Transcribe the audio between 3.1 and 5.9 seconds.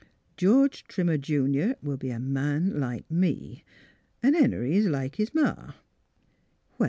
me. An' Henry's like his Ma."